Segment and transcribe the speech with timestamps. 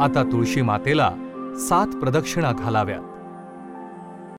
[0.00, 1.10] आता तुळशी मातेला
[1.68, 3.00] सात प्रदक्षिणा घालाव्यात.